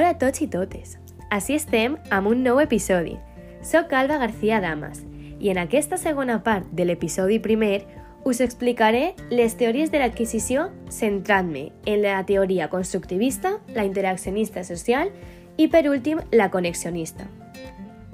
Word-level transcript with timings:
Hola 0.00 0.14
a 0.14 0.16
tots 0.16 0.40
i 0.40 0.46
totes. 0.48 0.94
Així 1.28 1.58
estem 1.58 1.98
amb 2.08 2.30
un 2.30 2.38
nou 2.40 2.56
episodi. 2.62 3.18
Soc 3.60 3.90
Alba 3.92 4.16
García 4.16 4.56
Damas 4.64 5.02
i 5.36 5.50
en 5.52 5.60
aquesta 5.60 5.98
segona 6.00 6.38
part 6.40 6.70
de 6.72 6.86
l'episodi 6.88 7.36
primer 7.44 7.82
us 8.24 8.40
explicaré 8.40 9.10
les 9.28 9.58
teories 9.60 9.92
de 9.92 10.00
l'adquisició 10.00 10.70
centrant-me 10.88 11.66
en 11.84 12.00
la 12.00 12.16
teoria 12.24 12.70
constructivista, 12.72 13.58
la 13.76 13.84
interaccionista 13.84 14.64
social 14.64 15.12
i, 15.58 15.68
per 15.68 15.84
últim, 15.92 16.24
la 16.32 16.48
conexionista. 16.48 17.28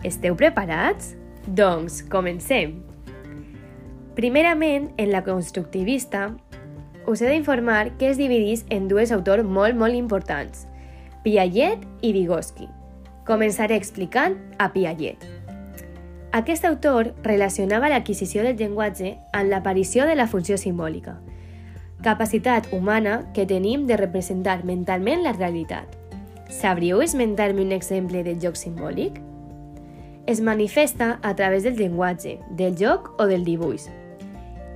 Esteu 0.02 0.34
preparats? 0.34 1.14
Doncs 1.46 2.02
comencem! 2.10 2.80
Primerament, 4.18 4.90
en 4.98 5.14
la 5.14 5.22
constructivista, 5.22 6.32
us 7.06 7.22
he 7.22 7.30
d'informar 7.30 7.92
que 7.94 8.10
es 8.10 8.18
dividís 8.18 8.66
en 8.74 8.88
dues 8.90 9.14
autors 9.14 9.46
molt, 9.46 9.78
molt 9.78 9.94
importants, 9.94 10.66
Piaget 11.26 11.80
i 12.06 12.12
Vygotsky. 12.14 12.68
Començaré 13.26 13.74
explicant 13.74 14.36
a 14.62 14.68
Piaget. 14.70 15.24
Aquest 16.38 16.62
autor 16.68 17.08
relacionava 17.24 17.88
l'adquisició 17.90 18.44
del 18.46 18.54
llenguatge 18.60 19.16
amb 19.34 19.50
l'aparició 19.50 20.04
de 20.06 20.14
la 20.14 20.28
funció 20.30 20.54
simbòlica, 20.54 21.16
capacitat 22.06 22.68
humana 22.70 23.16
que 23.34 23.42
tenim 23.42 23.88
de 23.88 23.98
representar 23.98 24.60
mentalment 24.62 25.26
la 25.26 25.32
realitat. 25.34 25.98
Sabríeu 26.46 27.02
esmentar-me 27.02 27.64
un 27.66 27.74
exemple 27.74 28.22
de 28.22 28.36
joc 28.38 28.54
simbòlic? 28.54 29.18
Es 30.30 30.38
manifesta 30.38 31.16
a 31.26 31.34
través 31.34 31.66
del 31.66 31.74
llenguatge, 31.74 32.38
del 32.54 32.78
joc 32.78 33.16
o 33.18 33.26
del 33.26 33.42
dibuix. 33.42 33.88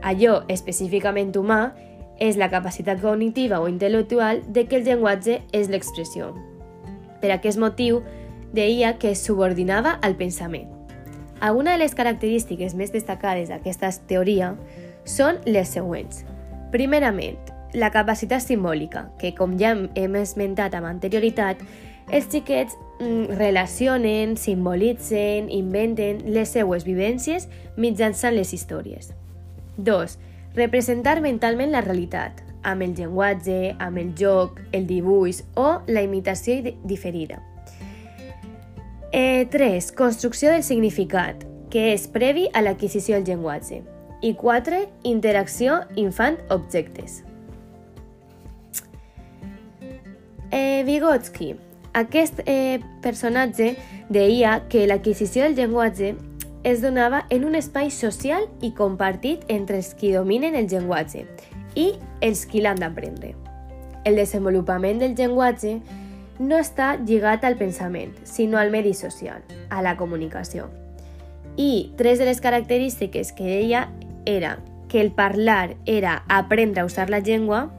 Allò 0.02 0.40
específicament 0.48 1.30
humà 1.38 1.76
és 2.20 2.36
la 2.36 2.50
capacitat 2.52 3.00
cognitiva 3.00 3.58
o 3.60 3.68
intel·lectual 3.68 4.44
de 4.46 4.66
que 4.68 4.78
el 4.78 4.84
llenguatge 4.84 5.40
és 5.56 5.70
l'expressió. 5.72 6.34
Per 7.20 7.32
aquest 7.32 7.58
motiu, 7.58 8.02
deia 8.52 8.96
que 8.98 9.14
es 9.14 9.22
subordinava 9.24 9.96
al 10.02 10.16
pensament. 10.20 10.68
Alguna 11.40 11.72
de 11.72 11.80
les 11.80 11.94
característiques 11.96 12.74
més 12.76 12.92
destacades 12.92 13.48
d'aquesta 13.48 13.90
teoria 14.06 14.52
són 15.08 15.40
les 15.46 15.72
següents. 15.72 16.24
Primerament, 16.70 17.38
la 17.72 17.90
capacitat 17.94 18.44
simbòlica, 18.44 19.06
que 19.18 19.32
com 19.34 19.56
ja 19.58 19.72
hem 19.96 20.18
esmentat 20.20 20.74
amb 20.76 20.90
anterioritat, 20.90 21.62
els 22.10 22.26
xiquets 22.28 22.74
mm, 22.98 23.38
relacionen, 23.38 24.36
simbolitzen, 24.36 25.48
inventen 25.54 26.24
les 26.34 26.52
seues 26.52 26.84
vivències 26.84 27.46
mitjançant 27.78 28.34
les 28.34 28.52
històries. 28.52 29.14
2. 29.78 30.18
Representar 30.54 31.20
mentalment 31.22 31.70
la 31.70 31.82
realitat, 31.84 32.40
amb 32.66 32.82
el 32.82 32.96
llenguatge, 32.98 33.76
amb 33.78 34.00
el 34.02 34.10
joc, 34.18 34.58
el 34.72 34.86
dibuix 34.88 35.44
o 35.54 35.80
la 35.86 36.02
imitació 36.02 36.58
diferida. 36.84 37.40
Eh, 39.12 39.46
3. 39.50 39.92
Construcció 39.92 40.50
del 40.50 40.62
significat, 40.62 41.46
que 41.70 41.92
és 41.94 42.06
previ 42.10 42.48
a 42.52 42.62
l'adquisició 42.62 43.16
del 43.16 43.26
llenguatge. 43.26 43.82
I 44.22 44.34
4. 44.34 44.84
Interacció 45.08 45.80
infant-objectes. 45.96 47.22
Eh, 50.50 50.82
Vygotsky. 50.84 51.54
Aquest 51.94 52.42
eh, 52.46 52.80
personatge 53.02 53.76
deia 54.10 54.60
que 54.70 54.86
l'adquisició 54.86 55.46
del 55.46 55.56
llenguatge 55.58 56.14
es 56.62 56.82
donava 56.82 57.24
en 57.30 57.44
un 57.44 57.54
espai 57.54 57.90
social 57.90 58.44
i 58.60 58.72
compartit 58.76 59.46
entre 59.48 59.78
els 59.80 59.94
qui 59.94 60.12
dominen 60.12 60.56
el 60.58 60.68
llenguatge 60.68 61.24
i 61.74 61.94
els 62.20 62.44
qui 62.46 62.60
l'han 62.60 62.80
d'aprendre. 62.82 63.34
El 64.04 64.16
desenvolupament 64.16 65.00
del 65.00 65.16
llenguatge 65.16 65.78
no 66.40 66.56
està 66.56 66.94
lligat 66.96 67.44
al 67.44 67.56
pensament, 67.60 68.12
sinó 68.24 68.58
al 68.58 68.70
medi 68.72 68.94
social, 68.94 69.42
a 69.68 69.82
la 69.82 69.96
comunicació. 69.96 70.68
I 71.56 71.92
tres 71.96 72.18
de 72.18 72.24
les 72.28 72.40
característiques 72.40 73.32
que 73.32 73.44
deia 73.44 73.88
era 74.24 74.58
que 74.88 75.00
el 75.00 75.12
parlar 75.12 75.76
era 75.86 76.24
aprendre 76.28 76.80
a 76.80 76.84
usar 76.84 77.10
la 77.10 77.20
llengua, 77.20 77.70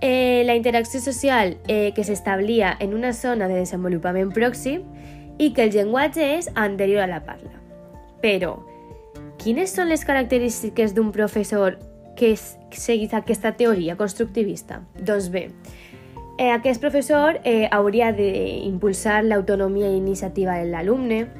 eh, 0.00 0.42
la 0.46 0.54
interacció 0.54 1.00
social 1.00 1.58
eh, 1.68 1.92
que 1.94 2.04
s'establia 2.04 2.76
en 2.78 2.94
una 2.94 3.12
zona 3.12 3.48
de 3.48 3.60
desenvolupament 3.62 4.32
pròxim 4.32 4.82
i 5.38 5.52
que 5.52 5.66
el 5.66 5.74
llenguatge 5.74 6.36
és 6.38 6.50
anterior 6.54 7.02
a 7.02 7.10
la 7.10 7.22
parla. 7.24 7.65
Però, 8.26 8.56
quines 9.38 9.70
són 9.70 9.86
les 9.92 10.02
característiques 10.02 10.96
d'un 10.96 11.12
professor 11.14 11.76
que 12.18 12.32
seguís 12.34 13.12
aquesta 13.14 13.52
teoria 13.54 13.94
constructivista? 13.94 14.82
Doncs 14.98 15.28
bé, 15.30 15.50
Eh, 16.38 16.50
aquest 16.50 16.82
professor 16.82 17.38
eh, 17.44 17.66
hauria 17.72 18.10
d'impulsar 18.12 19.22
l'autonomia 19.24 19.88
i 19.88 19.96
iniciativa 19.96 20.58
de 20.58 20.66
l'alumne, 20.68 21.30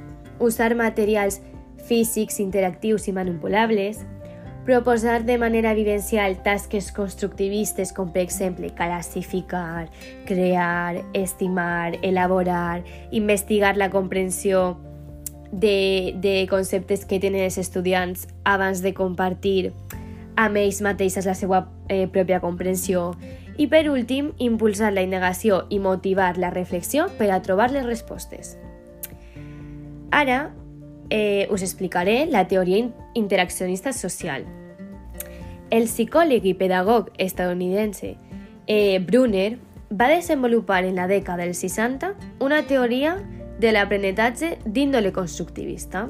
usar 0.40 0.74
materials 0.74 1.42
físics, 1.84 2.40
interactius 2.40 3.04
i 3.08 3.12
manipulables, 3.12 4.00
proposar 4.64 5.26
de 5.28 5.36
manera 5.36 5.74
vivencial 5.76 6.38
tasques 6.42 6.88
constructivistes 6.96 7.92
com 7.92 8.08
per 8.08 8.22
exemple 8.24 8.72
classificar, 8.72 9.90
crear, 10.24 11.04
estimar, 11.12 11.98
elaborar, 12.00 12.82
investigar 13.12 13.76
la 13.76 13.90
comprensió 13.90 14.78
de, 15.52 16.14
de 16.20 16.46
conceptes 16.50 17.04
que 17.04 17.20
tenen 17.22 17.44
els 17.46 17.58
estudiants 17.58 18.26
abans 18.44 18.82
de 18.82 18.94
compartir 18.94 19.72
amb 20.36 20.60
ells 20.60 20.82
mateixes 20.84 21.26
la 21.26 21.34
seva 21.34 21.64
eh, 21.88 22.06
pròpia 22.12 22.42
comprensió 22.42 23.14
i 23.56 23.66
per 23.72 23.86
últim, 23.88 24.32
impulsar 24.38 24.92
la 24.92 25.02
indagació 25.06 25.64
i 25.72 25.78
motivar 25.80 26.36
la 26.36 26.52
reflexió 26.52 27.08
per 27.16 27.30
a 27.32 27.40
trobar 27.42 27.70
les 27.72 27.86
respostes. 27.86 28.56
Ara 30.12 30.50
eh, 31.10 31.48
us 31.50 31.62
explicaré 31.62 32.26
la 32.26 32.46
teoria 32.48 32.84
interaccionista 33.14 33.92
social. 33.92 34.44
El 35.70 35.88
psicòleg 35.88 36.44
i 36.46 36.54
pedagog 36.54 37.08
estadounidense 37.18 38.14
eh, 38.66 38.98
Brunner 39.00 39.56
va 39.90 40.08
desenvolupar 40.10 40.84
en 40.84 40.96
la 40.98 41.08
dècada 41.08 41.44
dels 41.46 41.62
60 41.64 42.12
una 42.44 42.62
teoria 42.66 43.16
de 43.58 43.72
l'aprenentatge 43.72 44.56
d'índole 44.64 45.12
constructivista, 45.12 46.06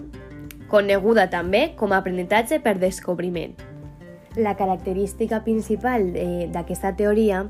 coneguda 0.71 1.29
també 1.31 1.71
com 1.79 1.93
a 1.93 2.01
aprenentatge 2.03 2.59
per 2.65 2.77
descobriment. 2.83 3.55
La 4.37 4.57
característica 4.57 5.41
principal 5.45 6.11
d'aquesta 6.53 6.93
teoria 6.97 7.47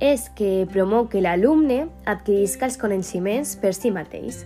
és 0.00 0.28
que 0.36 0.66
promou 0.72 1.06
que 1.08 1.22
l'alumne 1.24 1.86
adquirisca 2.04 2.66
els 2.68 2.76
coneixements 2.76 3.54
per 3.56 3.72
si 3.72 3.92
mateix. 3.94 4.44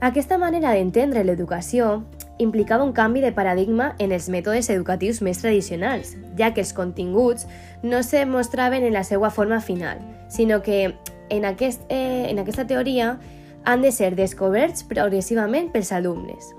Aquesta 0.00 0.38
manera 0.38 0.72
d'entendre 0.72 1.24
l'educació 1.24 2.04
implicava 2.38 2.84
un 2.84 2.92
canvi 2.92 3.22
de 3.24 3.32
paradigma 3.32 3.94
en 3.98 4.12
els 4.12 4.28
mètodes 4.28 4.68
educatius 4.70 5.22
més 5.24 5.40
tradicionals, 5.40 6.14
ja 6.36 6.52
que 6.52 6.60
els 6.60 6.74
continguts 6.76 7.46
no 7.82 8.02
se 8.04 8.24
mostraven 8.28 8.84
en 8.84 8.92
la 8.92 9.04
seva 9.04 9.30
forma 9.30 9.60
final, 9.60 10.00
sinó 10.28 10.60
que 10.62 10.94
en, 11.28 11.44
aquest, 11.44 11.82
eh, 11.88 12.28
en 12.28 12.38
aquesta 12.38 12.66
teoria 12.66 13.16
han 13.66 13.82
de 13.82 13.90
ser 13.92 14.14
descoberts 14.14 14.86
progressivament 14.86 15.72
pels 15.74 15.90
alumnes. 15.92 16.54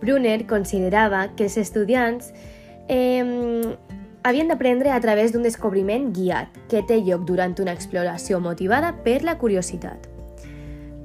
Brunner 0.00 0.46
considerava 0.48 1.28
que 1.36 1.46
els 1.46 1.56
estudiants 1.60 2.32
eh, 2.88 3.76
havien 4.26 4.48
d'aprendre 4.48 4.90
a 4.90 5.00
través 5.00 5.32
d'un 5.32 5.44
descobriment 5.46 6.10
guiat 6.16 6.56
que 6.72 6.82
té 6.82 6.98
lloc 7.04 7.28
durant 7.28 7.54
una 7.62 7.76
exploració 7.76 8.40
motivada 8.40 8.96
per 9.04 9.20
la 9.22 9.36
curiositat. 9.38 10.08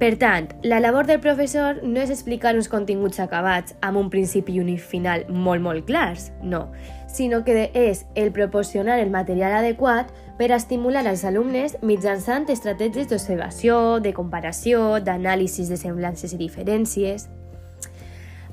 Per 0.02 0.16
tant, 0.18 0.48
la 0.66 0.80
labor 0.80 1.06
del 1.06 1.20
professor 1.22 1.78
no 1.84 2.00
és 2.02 2.10
explicar 2.10 2.56
uns 2.58 2.66
continguts 2.66 3.20
acabats 3.22 3.76
amb 3.86 4.00
un 4.00 4.08
principi 4.10 4.56
i 4.56 4.64
un 4.64 4.72
final 4.74 5.28
molt, 5.30 5.62
molt 5.62 5.86
clars, 5.86 6.32
no, 6.42 6.64
sinó 7.06 7.44
que 7.46 7.68
és 7.70 8.02
el 8.18 8.32
proporcionar 8.34 8.98
el 8.98 9.12
material 9.14 9.60
adequat 9.60 10.10
per 10.38 10.50
estimular 10.54 11.04
els 11.06 11.24
alumnes 11.28 11.76
mitjançant 11.82 12.48
estratègies 12.50 13.08
d'observació, 13.10 14.00
de 14.00 14.14
comparació, 14.16 14.98
d'anàlisis 15.00 15.68
de 15.70 15.78
semblances 15.80 16.32
i 16.32 16.40
diferències. 16.40 17.28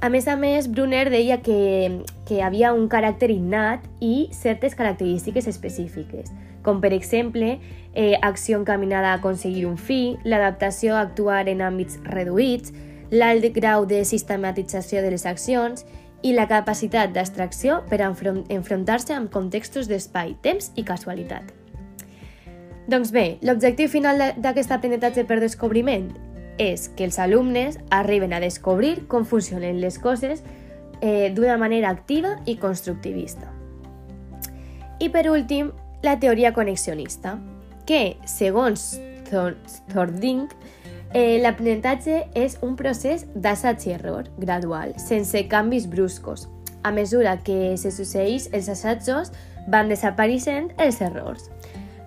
A 0.01 0.07
més 0.07 0.29
a 0.31 0.37
més, 0.39 0.69
Brunner 0.71 1.09
deia 1.11 1.41
que, 1.43 2.03
que 2.27 2.41
havia 2.43 2.71
un 2.71 2.87
caràcter 2.87 3.31
innat 3.33 3.83
i 3.99 4.29
certes 4.31 4.75
característiques 4.79 5.47
específiques, 5.51 6.31
com 6.63 6.79
per 6.79 6.93
exemple 6.95 7.57
eh, 7.57 8.15
acció 8.21 8.59
encaminada 8.61 9.11
a 9.11 9.19
aconseguir 9.19 9.65
un 9.67 9.75
fi, 9.75 10.15
l'adaptació 10.23 10.95
a 10.95 11.01
actuar 11.03 11.47
en 11.51 11.65
àmbits 11.67 11.99
reduïts, 12.07 12.71
l'alt 13.11 13.49
grau 13.55 13.87
de 13.89 14.05
sistematització 14.05 15.03
de 15.03 15.11
les 15.11 15.25
accions 15.25 15.83
i 16.23 16.31
la 16.35 16.47
capacitat 16.47 17.11
d'abstracció 17.15 17.81
per 17.89 17.99
enfrontar-se 18.03 19.15
amb 19.15 19.31
contextos 19.33 19.91
d'espai, 19.91 20.37
temps 20.43 20.71
i 20.75 20.87
casualitat. 20.87 21.68
Doncs 22.89 23.11
bé, 23.13 23.37
l'objectiu 23.45 23.85
final 23.85 24.17
d'aquest 24.41 24.71
aprenentatge 24.73 25.21
per 25.29 25.35
descobriment 25.43 26.07
és 26.57 26.87
que 26.97 27.05
els 27.05 27.19
alumnes 27.21 27.75
arriben 27.93 28.31
a 28.33 28.39
descobrir 28.41 29.03
com 29.11 29.27
funcionen 29.29 29.77
les 29.77 29.99
coses 30.01 30.41
eh, 30.99 31.29
d'una 31.35 31.59
manera 31.61 31.91
activa 31.93 32.39
i 32.49 32.55
constructivista. 32.57 33.51
I 34.99 35.11
per 35.13 35.27
últim, 35.29 35.69
la 36.01 36.15
teoria 36.19 36.49
conexionista, 36.55 37.35
que, 37.85 38.17
segons 38.25 38.95
Thording, 39.29 40.47
eh, 41.13 41.37
l'aprenentatge 41.43 42.23
és 42.33 42.57
un 42.65 42.73
procés 42.79 43.27
d'assaig 43.35 43.85
i 43.85 43.93
error 43.99 44.31
gradual, 44.41 44.95
sense 44.97 45.45
canvis 45.51 45.85
bruscos. 45.85 46.47
A 46.81 46.89
mesura 46.95 47.37
que 47.45 47.77
se 47.77 47.93
succeeix 47.93 48.49
els 48.51 48.71
assajos, 48.73 49.29
van 49.69 49.93
desapareixent 49.93 50.73
els 50.81 51.03
errors. 51.05 51.51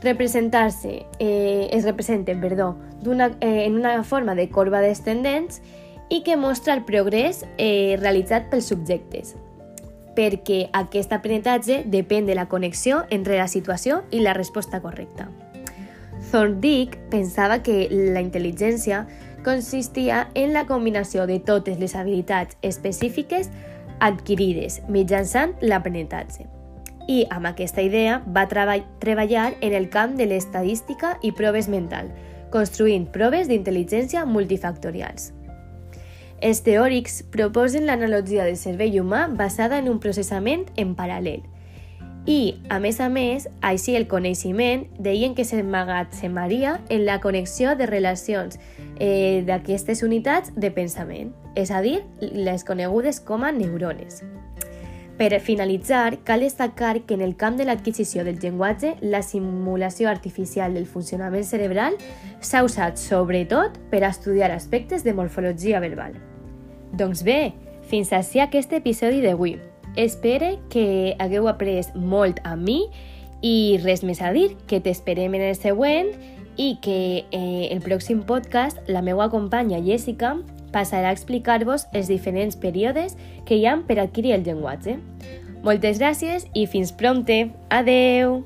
Representar-se 0.02 1.06
eh, 1.18 1.68
es 1.72 1.84
representen 1.84 2.40
perdó, 2.40 2.76
una, 3.06 3.28
eh, 3.40 3.64
en 3.66 3.76
una 3.76 4.02
forma 4.02 4.34
de 4.34 4.48
corba 4.48 4.80
descendents 4.80 5.62
i 6.08 6.22
que 6.22 6.36
mostra 6.36 6.74
el 6.74 6.84
progrés 6.84 7.46
eh, 7.56 7.96
realitzat 8.00 8.50
pels 8.50 8.66
subjectes, 8.66 9.36
perquè 10.16 10.66
aquest 10.76 11.12
aprenentatge 11.14 11.84
depèn 11.86 12.26
de 12.26 12.34
la 12.34 12.48
connexió 12.50 13.04
entre 13.10 13.38
la 13.38 13.46
situació 13.48 14.02
i 14.10 14.20
la 14.20 14.34
resposta 14.34 14.82
correcta. 14.82 15.30
Thorndike 16.30 16.98
pensava 17.10 17.62
que 17.62 17.86
la 17.90 18.20
intel·ligència 18.20 19.06
consistia 19.44 20.28
en 20.34 20.52
la 20.52 20.66
combinació 20.66 21.26
de 21.26 21.38
totes 21.40 21.78
les 21.78 21.94
habilitats 21.94 22.58
específiques 22.62 23.50
adquirides 24.00 24.82
mitjançant 24.88 25.54
l'aprenentatge. 25.62 26.48
I 27.08 27.26
amb 27.30 27.48
aquesta 27.50 27.82
idea 27.82 28.20
va 28.26 28.46
treballar 28.48 29.52
en 29.60 29.74
el 29.74 29.88
camp 29.90 30.16
de 30.16 30.26
l'estadística 30.26 31.16
i 31.22 31.32
proves 31.32 31.68
mental, 31.68 32.10
construint 32.52 33.08
proves 33.10 33.48
d'intel·ligència 33.50 34.24
multifactorials. 34.28 35.32
Els 36.42 36.60
teòrics 36.66 37.22
proposen 37.30 37.86
l'analogia 37.86 38.44
del 38.44 38.58
cervell 38.58 38.98
humà 39.00 39.28
basada 39.30 39.78
en 39.78 39.88
un 39.88 40.00
processament 40.02 40.66
en 40.76 40.96
paral·lel. 40.98 41.42
I, 42.26 42.62
a 42.70 42.78
més 42.78 43.00
a 43.02 43.08
més, 43.10 43.48
així 43.66 43.96
el 43.98 44.06
coneixement 44.10 44.84
deien 45.02 45.34
que 45.34 45.46
s'emmagatzemaria 45.46 46.76
en 46.88 47.06
la 47.06 47.18
connexió 47.22 47.74
de 47.74 47.88
relacions 47.90 48.60
eh, 48.98 49.42
d'aquestes 49.46 50.04
unitats 50.06 50.54
de 50.54 50.70
pensament, 50.70 51.32
és 51.58 51.70
a 51.74 51.82
dir, 51.82 51.98
les 52.20 52.62
conegudes 52.62 53.18
com 53.18 53.42
a 53.42 53.50
neurones. 53.50 54.22
Per 55.18 55.38
finalitzar, 55.40 56.22
cal 56.24 56.40
destacar 56.40 57.02
que 57.02 57.14
en 57.14 57.20
el 57.20 57.36
camp 57.36 57.58
de 57.58 57.66
l'adquisició 57.68 58.24
del 58.24 58.38
llenguatge, 58.40 58.94
la 59.02 59.22
simulació 59.22 60.08
artificial 60.08 60.74
del 60.74 60.86
funcionament 60.86 61.44
cerebral 61.44 61.98
s'ha 62.40 62.64
usat 62.64 62.96
sobretot 62.98 63.76
per 63.90 64.02
a 64.02 64.10
estudiar 64.10 64.50
aspectes 64.50 65.04
de 65.04 65.12
morfologia 65.14 65.80
verbal. 65.80 66.16
Doncs 66.96 67.22
bé, 67.24 67.52
fins 67.88 68.12
així 68.12 68.40
aquest 68.40 68.72
episodi 68.72 69.20
d'avui. 69.20 69.58
Espero 69.96 70.54
que 70.72 71.14
hagueu 71.20 71.48
après 71.48 71.92
molt 71.94 72.40
a 72.48 72.56
mi 72.56 72.86
i 73.44 73.78
res 73.82 74.02
més 74.02 74.22
a 74.22 74.32
dir, 74.32 74.56
que 74.66 74.80
t'esperem 74.80 75.34
en 75.36 75.44
el 75.50 75.58
següent 75.58 76.14
i 76.56 76.78
que 76.84 77.24
eh, 77.30 77.68
el 77.70 77.80
pròxim 77.84 78.24
podcast 78.24 78.80
la 78.88 79.02
meva 79.04 79.28
companya 79.32 79.80
Jessica 79.84 80.38
passarà 80.72 81.10
a 81.12 81.16
explicar-vos 81.16 81.86
els 81.92 82.10
diferents 82.12 82.56
períodes 82.56 83.16
que 83.48 83.58
hi 83.58 83.66
ha 83.66 83.78
per 83.86 84.00
adquirir 84.00 84.36
el 84.38 84.46
llenguatge. 84.46 84.98
Moltes 85.62 86.00
gràcies 86.02 86.48
i 86.58 86.66
fins 86.66 86.90
prompte. 86.92 87.44
Adeu! 87.70 88.42